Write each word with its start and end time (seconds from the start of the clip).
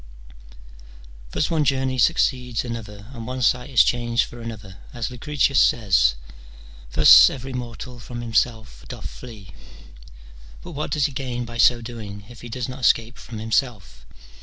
Thus 1.29 1.51
one 1.51 1.63
journey 1.63 1.99
succeeds 1.99 2.65
another, 2.65 3.05
and 3.13 3.27
one 3.27 3.43
sight 3.43 3.69
is 3.69 3.83
changed 3.83 4.25
for 4.25 4.41
another. 4.41 4.77
As 4.95 5.11
Lucretius 5.11 5.59
says:—" 5.59 6.15
Thus 6.93 7.29
ever}' 7.29 7.53
mortal 7.53 7.99
from 7.99 8.21
himself 8.21 8.83
doth 8.87 9.07
flee;" 9.07 9.51
but 10.63 10.71
what 10.71 10.89
does 10.89 11.05
he 11.05 11.11
gain 11.11 11.45
by 11.45 11.59
so 11.59 11.81
doing 11.83 12.23
if 12.29 12.41
he 12.41 12.49
does 12.49 12.67
not 12.67 12.79
escape 12.79 13.19
from 13.19 13.37
himself? 13.37 14.07